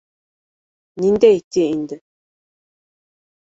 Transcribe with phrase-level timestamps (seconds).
[1.03, 2.01] Ниндәй ти инде?..